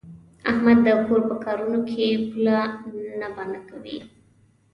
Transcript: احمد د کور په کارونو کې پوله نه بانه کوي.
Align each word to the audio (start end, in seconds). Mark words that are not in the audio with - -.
احمد 0.49 0.77
د 0.85 0.87
کور 1.05 1.21
په 1.29 1.35
کارونو 1.45 1.79
کې 1.89 2.05
پوله 2.31 2.59
نه 3.19 3.27
بانه 3.35 3.59
کوي. 3.69 3.97